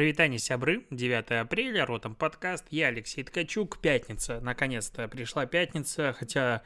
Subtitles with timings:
[0.00, 6.62] Привитание, сябры, 9 апреля, Ротом подкаст, я Алексей Ткачук, пятница, наконец-то пришла пятница, хотя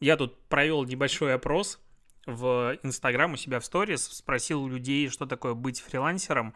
[0.00, 1.80] я тут провел небольшой опрос
[2.26, 6.52] в Инстаграм у себя в сторис, спросил у людей, что такое быть фрилансером,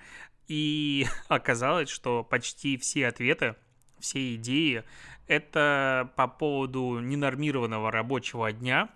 [0.48, 3.56] и оказалось, что почти все ответы,
[3.98, 4.84] все идеи,
[5.29, 8.90] это по поводу ненормированного рабочего дня,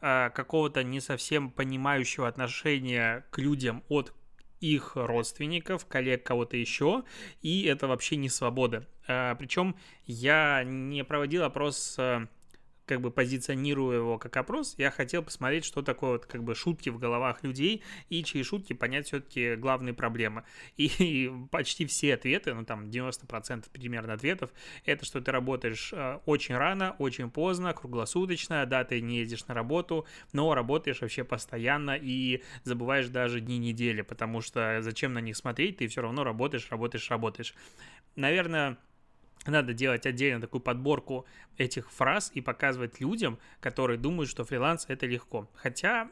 [0.00, 4.14] а, какого-то не совсем понимающего отношения к людям от
[4.62, 7.02] их родственников, коллег, кого-то еще,
[7.42, 8.86] и это вообще не свобода.
[9.06, 9.76] А, причем
[10.06, 12.26] я не проводил опрос а,
[12.92, 16.90] как бы позиционирую его как опрос, я хотел посмотреть, что такое вот как бы шутки
[16.90, 20.44] в головах людей и чьи шутки понять все-таки главные проблемы.
[20.76, 24.50] И, и почти все ответы, ну там 90% примерно ответов,
[24.84, 29.54] это что ты работаешь э, очень рано, очень поздно, круглосуточно, да, ты не ездишь на
[29.54, 35.38] работу, но работаешь вообще постоянно и забываешь даже дни недели, потому что зачем на них
[35.38, 37.54] смотреть, ты все равно работаешь, работаешь, работаешь.
[38.16, 38.76] Наверное,
[39.50, 45.06] надо делать отдельно такую подборку этих фраз и показывать людям, которые думают, что фриланс это
[45.06, 45.50] легко.
[45.54, 46.10] Хотя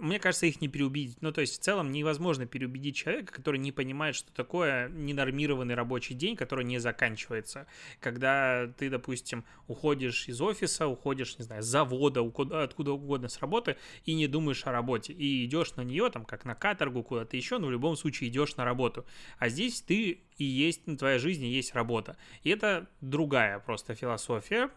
[0.00, 1.20] мне кажется, их не переубедить.
[1.20, 6.14] Ну, то есть, в целом невозможно переубедить человека, который не понимает, что такое ненормированный рабочий
[6.14, 7.66] день, который не заканчивается.
[8.00, 13.76] Когда ты, допустим, уходишь из офиса, уходишь, не знаю, с завода, откуда угодно с работы,
[14.04, 17.58] и не думаешь о работе, и идешь на нее, там, как на каторгу, куда-то еще,
[17.58, 19.06] но в любом случае идешь на работу.
[19.38, 22.16] А здесь ты и есть, ну, твоя жизнь и есть работа.
[22.42, 24.70] И это другая просто философия,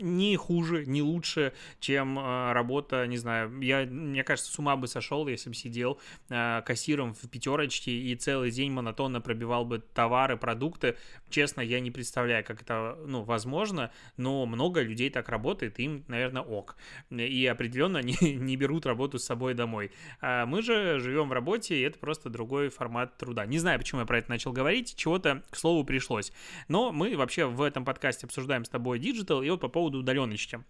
[0.00, 4.86] не хуже, не лучше, чем э, работа, не знаю, я, мне кажется, с ума бы
[4.88, 10.36] сошел, если бы сидел э, кассиром в пятерочке и целый день монотонно пробивал бы товары,
[10.36, 10.96] продукты.
[11.30, 16.42] Честно, я не представляю, как это, ну, возможно, но много людей так работает, им, наверное,
[16.42, 16.76] ок.
[17.10, 19.90] И определенно не, не берут работу с собой домой.
[20.20, 23.46] А мы же живем в работе, и это просто другой формат труда.
[23.46, 26.32] Не знаю, почему я про это начал говорить, чего-то, к слову, пришлось.
[26.68, 29.98] Но мы вообще в этом подкасте обсуждаем с тобой digital, и вот по поводу поводу
[30.00, 30.64] удаленности.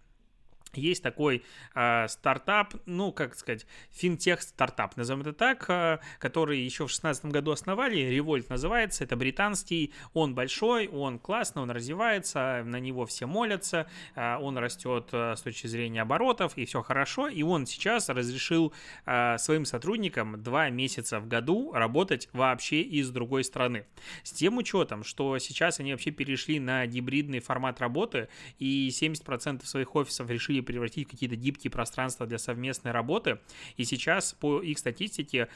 [0.73, 1.43] Есть такой
[1.75, 7.51] э, стартап, ну, как сказать, финтех-стартап, назовем это так, э, который еще в 2016 году
[7.51, 13.87] основали, Revolut называется, это британский, он большой, он классный, он развивается, на него все молятся,
[14.15, 18.73] э, он растет э, с точки зрения оборотов, и все хорошо, и он сейчас разрешил
[19.05, 23.85] э, своим сотрудникам два месяца в году работать вообще из другой страны.
[24.23, 28.27] С тем учетом, что сейчас они вообще перешли на гибридный формат работы,
[28.59, 33.39] и 70% своих офисов решили превратить в какие-то гибкие пространства для совместной работы.
[33.75, 35.47] И сейчас по их статистике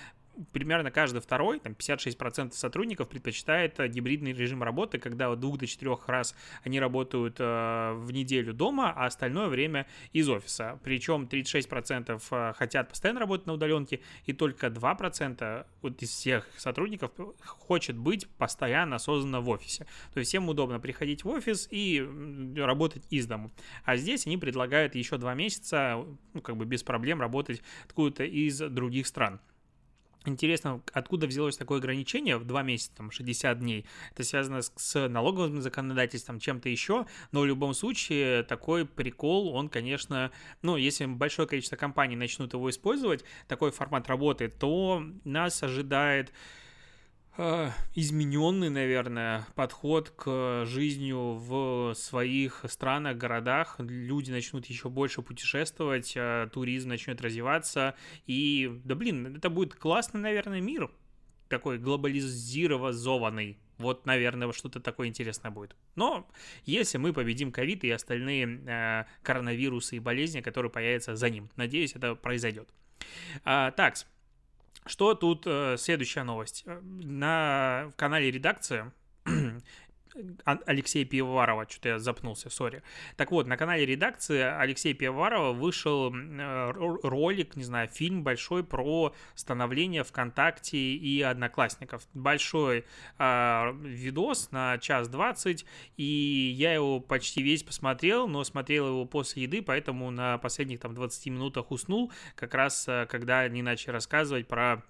[0.51, 5.67] примерно каждый второй, там 56% сотрудников предпочитает э, гибридный режим работы, когда от двух до
[5.67, 10.79] четырех раз они работают э, в неделю дома, а остальное время из офиса.
[10.83, 17.11] Причем 36% э, хотят постоянно работать на удаленке, и только 2% вот из всех сотрудников
[17.43, 19.85] хочет быть постоянно осознанно в офисе.
[20.13, 22.07] То есть всем удобно приходить в офис и
[22.55, 23.51] работать из дому.
[23.83, 26.03] А здесь они предлагают еще два месяца,
[26.33, 29.39] ну, как бы без проблем работать откуда-то из других стран.
[30.25, 33.85] Интересно, откуда взялось такое ограничение в два месяца, там, 60 дней.
[34.13, 39.67] Это связано с, с налоговым законодательством, чем-то еще, но в любом случае такой прикол, он,
[39.67, 46.31] конечно, ну, если большое количество компаний начнут его использовать, такой формат работы, то нас ожидает
[47.37, 53.75] измененный, наверное, подход к жизни в своих странах, городах.
[53.79, 57.95] Люди начнут еще больше путешествовать, э, туризм начнет развиваться.
[58.27, 60.91] И, да блин, это будет классный, наверное, мир.
[61.47, 63.57] Такой глобализированный.
[63.77, 65.75] Вот, наверное, что-то такое интересное будет.
[65.95, 66.29] Но
[66.65, 71.95] если мы победим ковид и остальные э, коронавирусы и болезни, которые появятся за ним, надеюсь,
[71.95, 72.69] это произойдет.
[73.43, 73.95] А, так,
[74.91, 76.63] что тут э, следующая новость?
[76.65, 78.91] Э, на канале редакция
[80.43, 82.83] Алексея Пивоварова, что-то я запнулся, сори.
[83.15, 86.71] Так вот, на канале редакции Алексея Пивоварова вышел э,
[87.03, 92.07] ролик, не знаю, фильм большой про становление ВКонтакте и Одноклассников.
[92.13, 92.85] Большой
[93.17, 95.65] э, видос на час двадцать,
[95.97, 100.93] и я его почти весь посмотрел, но смотрел его после еды, поэтому на последних там
[100.93, 104.83] 20 минутах уснул, как раз э, когда они начали рассказывать про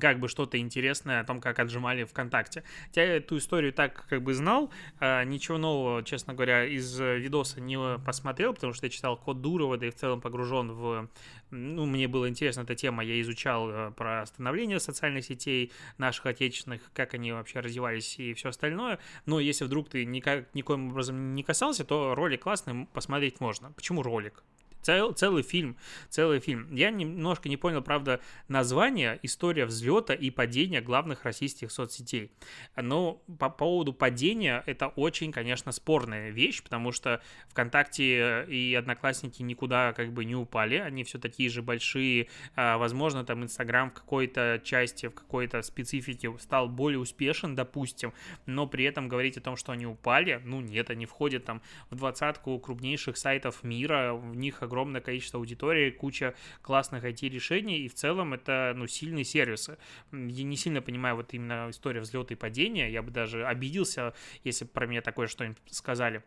[0.00, 2.64] как бы что-то интересное о том, как отжимали ВКонтакте.
[2.94, 7.98] Я эту историю так как бы знал, а, ничего нового, честно говоря, из видоса не
[7.98, 11.08] посмотрел, потому что я читал код Дурова, да и в целом погружен в...
[11.50, 16.80] Ну, мне было интересна эта тема, я изучал э, про становление социальных сетей наших отечественных,
[16.92, 21.42] как они вообще развивались и все остальное, но если вдруг ты никак, никоим образом не
[21.42, 23.72] касался, то ролик классный, посмотреть можно.
[23.72, 24.42] Почему ролик?
[24.86, 25.76] Цел, целый фильм,
[26.10, 26.72] целый фильм.
[26.72, 32.30] Я немножко не понял, правда, название «История взлета и падения главных российских соцсетей».
[32.76, 39.92] Но по поводу падения это очень, конечно, спорная вещь, потому что ВКонтакте и Одноклассники никуда
[39.92, 42.28] как бы не упали, они все такие же большие.
[42.54, 48.12] А, возможно, там Инстаграм в какой-то части, в какой-то специфике стал более успешен, допустим,
[48.46, 51.60] но при этом говорить о том, что они упали, ну нет, они входят там
[51.90, 57.94] в двадцатку крупнейших сайтов мира, в них огромное количество аудитории, куча классных IT-решений, и в
[57.94, 59.78] целом это, ну, сильные сервисы.
[60.12, 64.14] Я не сильно понимаю вот именно история взлета и падения, я бы даже обиделся,
[64.44, 66.22] если про меня такое что-нибудь сказали.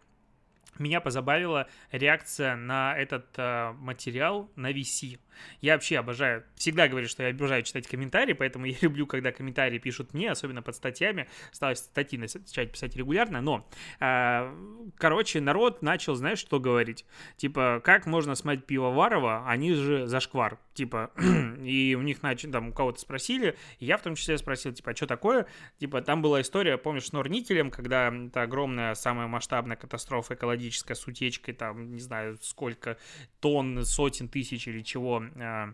[0.78, 5.20] Меня позабавила реакция на этот э, материал на VC.
[5.62, 9.78] Я вообще обожаю, всегда говорю, что я обожаю читать комментарии, поэтому я люблю, когда комментарии
[9.78, 11.28] пишут мне, особенно под статьями.
[11.52, 13.68] Стараюсь статьи начать писать регулярно, но,
[14.00, 17.06] э, короче, народ начал, знаешь, что говорить?
[17.38, 20.60] Типа, как можно смотреть Пивоварова, они же зашквар.
[20.74, 21.12] Типа,
[21.62, 24.92] и у них, значит, там, у кого-то спросили, и я в том числе спросил, типа,
[24.92, 25.46] а что такое?
[25.78, 31.08] Типа, там была история, помнишь, с Норникелем, когда это огромная, самая масштабная катастрофа экологическая с
[31.08, 32.98] утечкой, там, не знаю, сколько
[33.40, 35.74] тонн, сотен тысяч или чего а,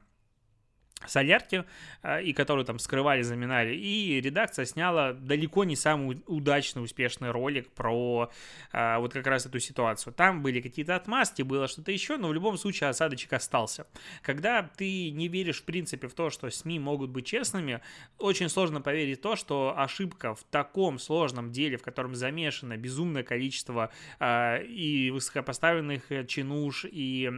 [1.08, 1.66] солярки,
[2.02, 3.76] а, и которые там скрывали, заминали.
[3.76, 8.32] И редакция сняла далеко не самый удачный, успешный ролик про
[8.72, 10.14] а, вот как раз эту ситуацию.
[10.14, 13.88] Там были какие-то отмазки, было что-то еще, но в любом случае осадочек остался.
[14.22, 17.82] Когда ты не веришь, в принципе, в то, что СМИ могут быть честными,
[18.18, 23.24] очень сложно поверить в то, что ошибка в таком сложном деле, в котором замешано безумное
[23.24, 23.92] количество
[24.22, 27.32] и высокопоставленных чинуш, и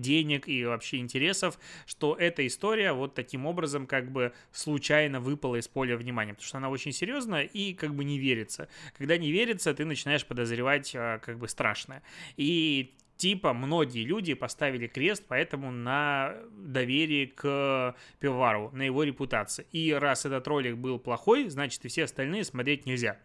[0.00, 5.68] денег и вообще интересов, что эта история вот таким образом как бы случайно выпала из
[5.68, 8.68] поля внимания, потому что она очень серьезная и как бы не верится.
[8.96, 12.02] Когда не верится, ты начинаешь подозревать а, как бы страшное.
[12.36, 19.66] И типа многие люди поставили крест поэтому на доверии к Пивоварову, на его репутации.
[19.72, 23.18] И раз этот ролик был плохой, значит и все остальные смотреть нельзя.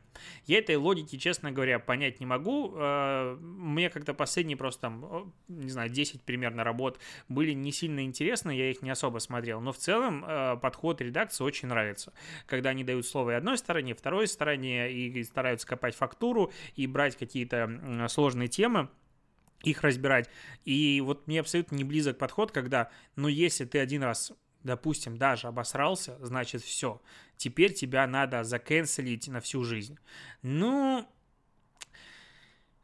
[0.46, 2.74] Я этой логики, честно говоря, понять не могу.
[2.76, 4.92] Э, мне как-то последние просто
[5.48, 7.00] не знаю, 10 примерно работ
[7.30, 9.62] были не сильно интересны, я их не особо смотрел.
[9.62, 12.14] Но в целом э, подход редакции очень нравится.
[12.46, 16.88] Когда они дают слово и одной стороне, и второй стороне, и стараются копать фактуру, и
[16.88, 18.90] брать какие-то сложные темы,
[19.64, 20.30] их разбирать.
[20.66, 24.34] И вот мне абсолютно не близок подход, когда, ну, если ты один раз,
[24.64, 27.02] допустим, даже обосрался, значит, все,
[27.38, 29.98] теперь тебя надо заканцелить на всю жизнь.
[30.42, 31.08] Ну,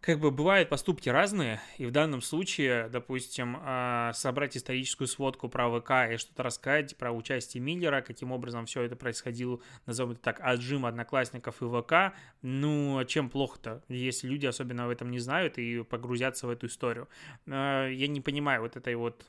[0.02, 5.70] как бы бывают поступки разные, и в данном случае, допустим, а, собрать историческую сводку про
[5.70, 10.40] ВК и что-то рассказать про участие Миллера, каким образом все это происходило, назовем это так,
[10.42, 15.84] отжим одноклассников и ВК, ну, чем плохо-то, если люди особенно в этом не знают и
[15.84, 17.10] погрузятся в эту историю.
[17.48, 19.26] А, я не понимаю вот этой вот,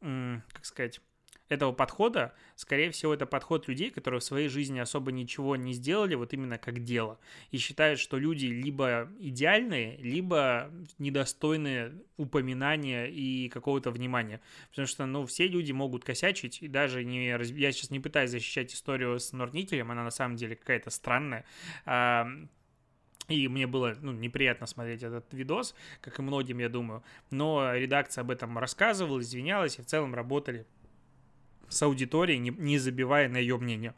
[0.00, 1.00] как сказать
[1.48, 6.14] этого подхода, скорее всего, это подход людей, которые в своей жизни особо ничего не сделали,
[6.14, 7.18] вот именно как дело,
[7.50, 14.40] и считают, что люди либо идеальные, либо недостойны упоминания и какого-то внимания.
[14.70, 17.28] Потому что, ну, все люди могут косячить, и даже не...
[17.28, 21.44] Я сейчас не пытаюсь защищать историю с Норникелем, она на самом деле какая-то странная,
[23.28, 27.02] и мне было ну, неприятно смотреть этот видос, как и многим, я думаю.
[27.30, 30.66] Но редакция об этом рассказывала, извинялась, и в целом работали
[31.74, 33.94] с аудиторией, не, не забивая на ее мнение.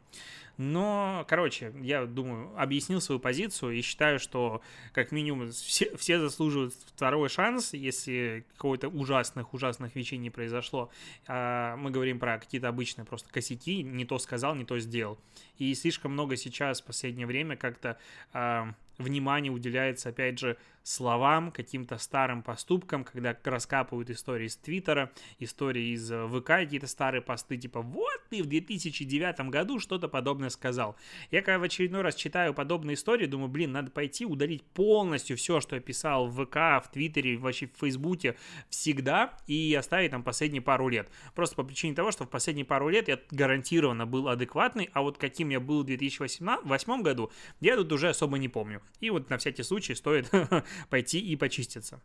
[0.57, 6.73] Но, короче, я думаю, объяснил свою позицию и считаю, что как минимум все, все заслуживают
[6.73, 10.89] второй шанс, если какого-то ужасных-ужасных вещей не произошло.
[11.27, 15.19] А мы говорим про какие-то обычные просто косяки, не то сказал, не то сделал.
[15.59, 17.99] И слишком много сейчас в последнее время как-то
[18.33, 20.57] а, внимание уделяется, опять же,
[20.87, 27.21] словам, каким-то старым поступкам, когда раскапывают истории из Твиттера, истории из э, ВК, какие-то старые
[27.21, 30.95] посты, типа «Вот ты в 2009 году что-то подобное сказал».
[31.29, 35.59] Я когда в очередной раз читаю подобные истории, думаю, блин, надо пойти удалить полностью все,
[35.59, 38.37] что я писал в ВК, в Твиттере, вообще в Фейсбуке
[38.69, 41.09] всегда и оставить там последние пару лет.
[41.35, 45.17] Просто по причине того, что в последние пару лет я гарантированно был адекватный, а вот
[45.17, 48.81] каким я был в 2008 году, я тут уже особо не помню.
[49.01, 50.31] И вот на всякий случай стоит
[50.89, 52.01] пойти и почиститься.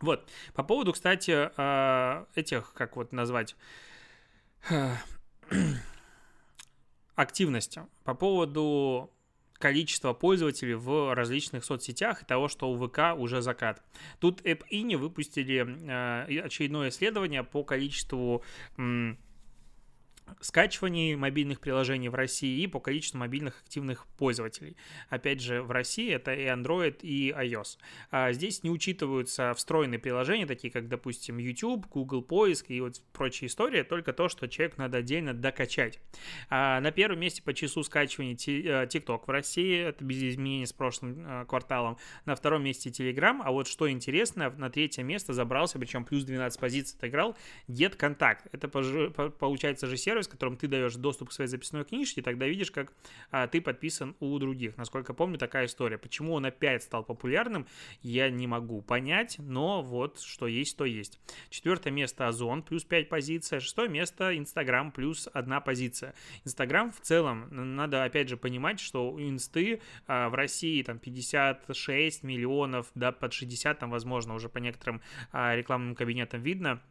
[0.00, 0.28] Вот.
[0.54, 3.56] По поводу, кстати, а, этих, как вот назвать,
[7.14, 7.82] активности.
[8.04, 9.12] По поводу
[9.54, 13.82] количества пользователей в различных соцсетях и того, что у ВК уже закат.
[14.18, 18.42] Тут AppIni выпустили а, очередное исследование по количеству
[20.40, 24.76] скачиваний мобильных приложений в России и по количеству мобильных активных пользователей.
[25.08, 27.78] Опять же, в России это и Android, и iOS.
[28.10, 33.48] А здесь не учитываются встроенные приложения, такие как, допустим, YouTube, Google Поиск и вот прочие
[33.48, 35.98] истории, только то, что человеку надо отдельно докачать.
[36.48, 40.72] А на первом месте по часу скачивания э, TikTok в России, это без изменений с
[40.72, 41.98] прошлым э, кварталом.
[42.24, 46.58] На втором месте Telegram, а вот что интересно, на третье место забрался, причем плюс 12
[46.60, 47.36] позиций отыграл,
[47.68, 48.48] Get Contact.
[48.52, 52.92] Это получается же сервис, которым ты даешь доступ к своей записной книжке, тогда видишь, как
[53.30, 54.76] а, ты подписан у других.
[54.76, 55.98] Насколько помню, такая история.
[55.98, 57.66] Почему он опять стал популярным,
[58.02, 61.20] я не могу понять, но вот что есть, то есть.
[61.48, 63.60] Четвертое место Озон, плюс 5 позиций.
[63.60, 66.14] Шестое место Инстаграм, плюс одна позиция.
[66.44, 72.22] Инстаграм в целом, надо опять же понимать, что у Инсты а, в России там 56
[72.22, 76.82] миллионов, да, под 60 там, возможно, уже по некоторым а, рекламным кабинетам видно,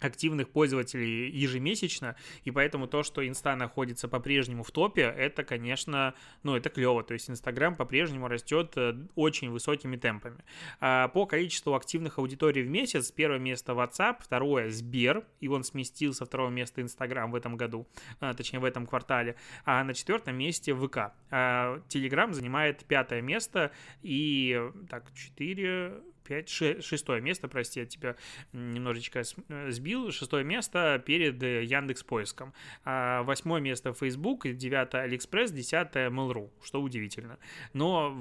[0.00, 6.54] активных пользователей ежемесячно, и поэтому то, что Инста находится по-прежнему в топе, это, конечно, ну,
[6.56, 10.44] это клево, то есть Инстаграм по-прежнему растет э, очень высокими темпами.
[10.80, 16.12] А по количеству активных аудиторий в месяц, первое место WhatsApp, второе Сбер, и он сместил
[16.12, 17.86] со второго места Инстаграм в этом году,
[18.20, 21.12] а, точнее в этом квартале, а на четвертом месте ВК.
[21.30, 23.72] А Телеграм занимает пятое место,
[24.02, 24.60] и
[24.90, 28.16] так, 4, 5, 6, шестое место, прости, я тебя
[28.52, 32.52] немножечко э, сбил, шестое место перед э, Яндекс Поиском,
[32.84, 37.38] а восьмое место Facebook, девятое Алиэкспресс, десятое Mail.ru, что удивительно.
[37.72, 38.16] Но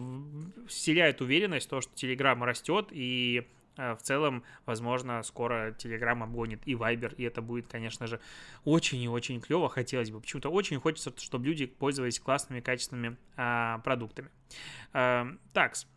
[0.68, 3.48] вселяет уверенность то, что Telegram растет и
[3.78, 8.20] э, в целом, возможно, скоро Telegram обгонит и Viber, и это будет, конечно же,
[8.64, 10.22] очень и очень клево, хотелось бы.
[10.22, 14.30] Почему-то очень хочется, чтобы люди пользовались классными, качественными а, продуктами.
[14.94, 15.88] А, такс.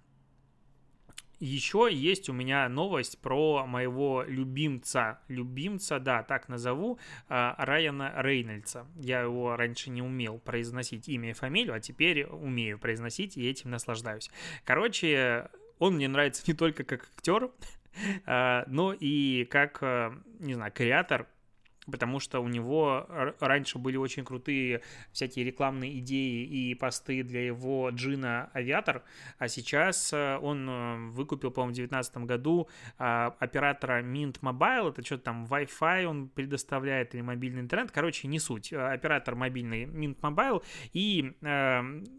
[1.41, 8.87] Еще есть у меня новость про моего любимца, любимца, да, так назову, а, Райана Рейнольдса.
[8.97, 13.71] Я его раньше не умел произносить имя и фамилию, а теперь умею произносить и этим
[13.71, 14.31] наслаждаюсь.
[14.65, 17.51] Короче, он мне нравится не только как актер,
[18.27, 21.29] а, но и как, а, не знаю, креатор
[21.91, 23.07] потому что у него
[23.41, 29.03] раньше были очень крутые всякие рекламные идеи и посты для его джина Авиатор,
[29.39, 32.69] а сейчас э, он э, выкупил, по-моему, в 2019 году
[32.99, 38.39] а, оператора Mint Mobile, это что-то там Wi-Fi он предоставляет или мобильный интернет, короче, не
[38.39, 41.35] суть, э, оператор мобильный Mint Mobile, и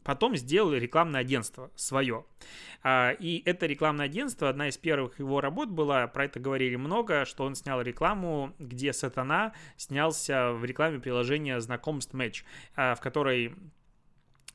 [0.03, 2.25] потом сделал рекламное агентство свое.
[2.81, 7.25] А, и это рекламное агентство, одна из первых его работ была, про это говорили много,
[7.25, 12.43] что он снял рекламу, где сатана снялся в рекламе приложения «Знакомств Матч»,
[12.75, 13.55] а, в которой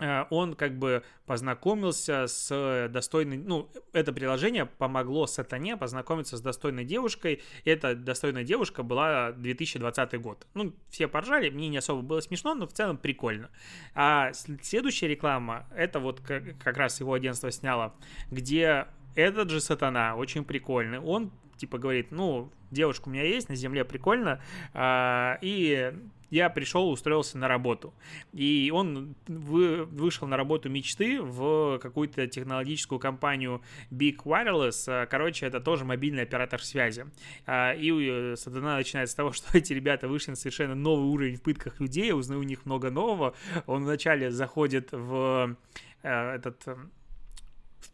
[0.01, 6.85] а, он как бы познакомился с достойной, ну, это приложение помогло сатане познакомиться с достойной
[6.85, 10.47] девушкой, и эта достойная девушка была 2020 год.
[10.55, 13.51] Ну, все поржали, мне не особо было смешно, но в целом прикольно.
[13.95, 17.95] А следующая реклама, это вот как раз его агентство сняло,
[18.31, 23.57] где этот же сатана, очень прикольный, он типа говорит, ну, девушка у меня есть, на
[23.57, 24.41] земле прикольно,
[24.73, 25.93] а, и
[26.35, 27.95] я пришел, устроился на работу.
[28.33, 34.85] И он вы, вышел на работу мечты в какую-то технологическую компанию Big Wireless.
[34.89, 37.07] А, короче, это тоже мобильный оператор связи.
[37.47, 41.37] А, и э, сатана начинает с того, что эти ребята вышли на совершенно новый уровень
[41.37, 43.35] в пытках людей, узнаю у них много нового.
[43.67, 45.57] Он вначале заходит в
[46.03, 46.67] э, этот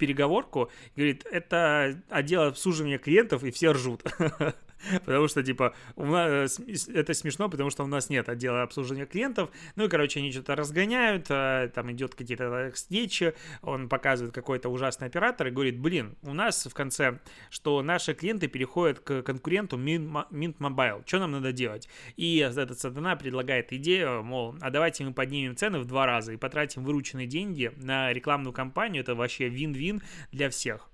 [0.01, 4.03] переговорку, говорит, это отдел обслуживания клиентов, и все ржут.
[5.05, 9.07] потому что, типа, у нас, э, это смешно, потому что у нас нет отдела обслуживания
[9.07, 14.69] клиентов, ну и, короче, они что-то разгоняют, а, там идет какие-то встречи, он показывает какой-то
[14.69, 17.19] ужасный оператор и говорит, блин, у нас в конце,
[17.51, 21.89] что наши клиенты переходят к конкуренту Mint Mobile, что нам надо делать?
[22.17, 26.37] И этот сатана предлагает идею, мол, а давайте мы поднимем цены в два раза и
[26.37, 30.89] потратим вырученные деньги на рекламную кампанию, это вообще вин-вин для всех.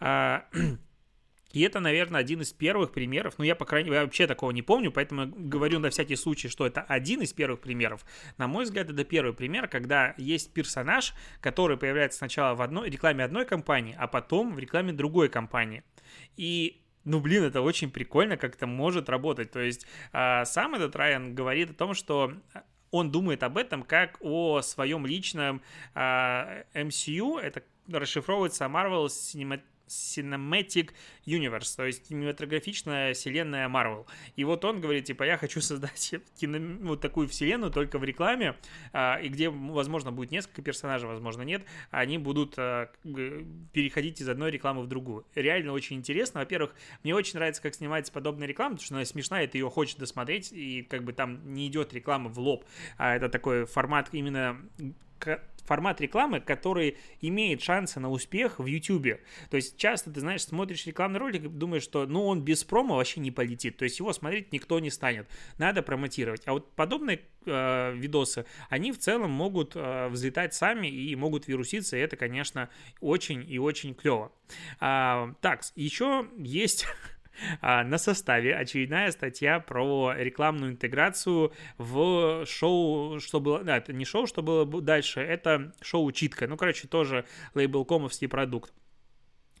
[1.48, 3.34] А, И это, наверное, один из первых примеров.
[3.38, 6.66] Ну, я, по крайней мере, вообще такого не помню, поэтому говорю на всякий случай, что
[6.66, 8.04] это один из первых примеров.
[8.36, 13.24] На мой взгляд, это первый пример, когда есть персонаж, который появляется сначала в одной рекламе
[13.24, 15.82] одной компании, а потом в рекламе другой компании.
[16.36, 19.50] И ну, блин, это очень прикольно, как это может работать.
[19.50, 22.34] То есть а, сам этот Райан говорит о том, что
[22.90, 25.62] он думает об этом как о своем личном
[25.94, 30.90] а, MCU, это расшифровывается Marvel Cinematic Cinematic
[31.26, 34.06] Universe, то есть кинематографичная вселенная Marvel.
[34.36, 38.56] И вот он говорит, типа, я хочу создать кино, вот такую вселенную только в рекламе,
[38.92, 42.90] а, и где, возможно, будет несколько персонажей, возможно, нет, они будут а,
[43.72, 45.26] переходить из одной рекламы в другую.
[45.34, 46.40] Реально очень интересно.
[46.40, 49.96] Во-первых, мне очень нравится, как снимается подобная реклама, потому что она смешная, ты ее хочешь
[49.96, 52.64] досмотреть, и как бы там не идет реклама в лоб,
[52.96, 54.60] а это такой формат именно
[55.68, 59.20] формат рекламы, который имеет шансы на успех в YouTube.
[59.50, 62.96] То есть часто ты, знаешь, смотришь рекламный ролик и думаешь, что ну он без промо
[62.96, 63.76] вообще не полетит.
[63.76, 65.28] То есть его смотреть никто не станет.
[65.58, 66.42] Надо промотировать.
[66.46, 71.96] А вот подобные э, видосы, они в целом могут э, взлетать сами и могут вируситься.
[71.98, 72.70] И это, конечно,
[73.00, 74.32] очень и очень клево.
[74.80, 76.86] А, так, еще есть
[77.62, 83.64] на составе очередная статья про рекламную интеграцию в шоу, что было...
[83.64, 86.46] Да, это не шоу, что было дальше, это шоу «Читка».
[86.46, 88.72] Ну, короче, тоже лейбл-комовский продукт.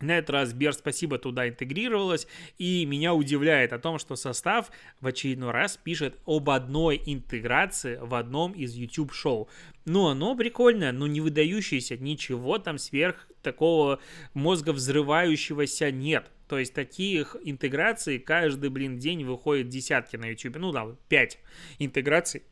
[0.00, 4.70] На этот раз Бер спасибо туда интегрировалась, и меня удивляет о том, что состав
[5.00, 9.48] в очередной раз пишет об одной интеграции в одном из YouTube-шоу.
[9.86, 13.98] Ну, оно прикольное, но не выдающееся, ничего там сверх такого
[14.34, 16.30] мозга взрывающегося нет.
[16.48, 20.56] То есть таких интеграций каждый, блин, день выходит десятки на YouTube.
[20.56, 21.38] Ну да, 5
[21.78, 22.42] интеграций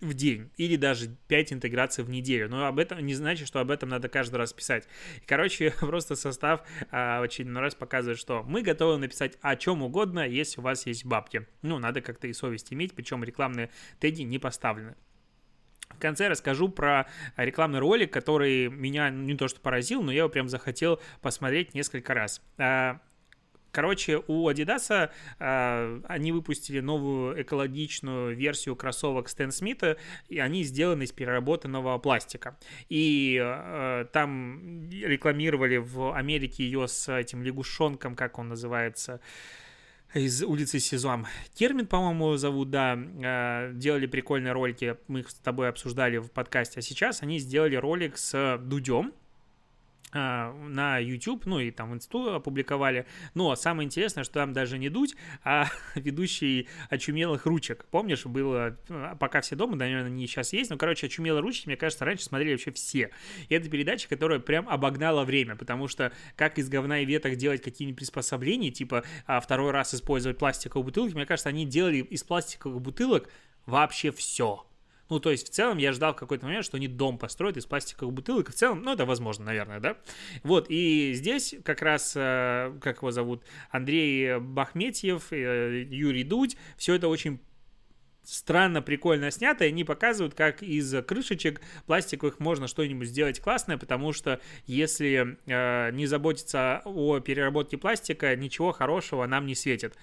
[0.00, 2.48] в день или даже 5 интеграций в неделю.
[2.48, 4.86] Но об этом не значит, что об этом надо каждый раз писать.
[5.26, 10.60] Короче, просто состав а, очередной раз показывает, что мы готовы написать о чем угодно, если
[10.60, 11.46] у вас есть бабки.
[11.62, 14.94] Ну, надо как-то и совесть иметь, причем рекламные теги не поставлены.
[15.90, 17.06] В конце расскажу про
[17.36, 22.14] рекламный ролик, который меня не то что поразил, но я его прям захотел посмотреть несколько
[22.14, 22.40] раз.
[22.56, 23.00] А,
[23.70, 31.02] короче, у Adidas э, они выпустили новую экологичную версию кроссовок Стэн Смита, и они сделаны
[31.02, 32.56] из переработанного пластика.
[32.88, 39.20] И э, там рекламировали в Америке ее с этим лягушонком, как он называется,
[40.14, 41.26] из улицы Сезам.
[41.54, 42.98] Термин, по-моему, зовут, да.
[42.98, 46.80] Э, делали прикольные ролики, мы их с тобой обсуждали в подкасте.
[46.80, 49.12] А сейчас они сделали ролик с Дудем,
[50.12, 53.06] на YouTube, ну и там в инсту опубликовали.
[53.34, 55.14] Но самое интересное, что там даже не Дудь,
[55.44, 57.86] а ведущий очумелых ручек.
[57.90, 61.76] Помнишь, было, а, пока все дома, наверное, не сейчас есть, но, короче, очумелые ручки, мне
[61.76, 63.10] кажется, раньше смотрели вообще все.
[63.48, 67.62] И это передача, которая прям обогнала время, потому что как из говна и веток делать
[67.62, 72.80] какие-нибудь приспособления, типа а, второй раз использовать пластиковые бутылки, мне кажется, они делали из пластиковых
[72.80, 73.28] бутылок
[73.66, 74.66] вообще все
[75.10, 77.66] ну, то есть, в целом, я ждал в какой-то момент, что они дом построят из
[77.66, 78.50] пластиковых бутылок.
[78.50, 79.96] В целом, ну, это возможно, наверное, да?
[80.42, 86.94] Вот, и здесь как раз, э, как его зовут, Андрей Бахметьев, э, Юрий Дудь, все
[86.94, 87.40] это очень
[88.22, 94.12] странно, прикольно снято, и они показывают, как из крышечек пластиковых можно что-нибудь сделать классное, потому
[94.12, 99.96] что если э, не заботиться о переработке пластика, ничего хорошего нам не светит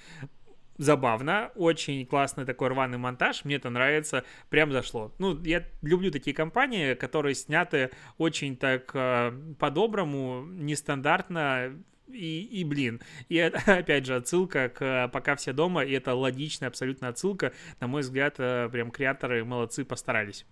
[0.77, 5.13] забавно, очень классный такой рваный монтаж, мне это нравится, прям зашло.
[5.19, 11.73] Ну, я люблю такие компании, которые сняты очень так э, по-доброму, нестандартно,
[12.07, 16.69] и, и блин, и это, опять же отсылка к «Пока все дома», и это логичная
[16.69, 20.45] абсолютно отсылка, на мой взгляд, э, прям креаторы молодцы, постарались.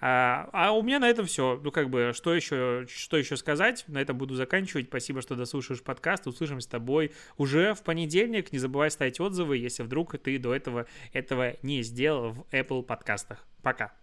[0.00, 3.84] А, а у меня на этом все, ну как бы, что еще, что еще сказать,
[3.88, 8.58] на этом буду заканчивать, спасибо, что дослушаешь подкаст, услышим с тобой уже в понедельник, не
[8.58, 13.46] забывай ставить отзывы, если вдруг ты до этого этого не сделал в Apple подкастах.
[13.62, 14.01] Пока.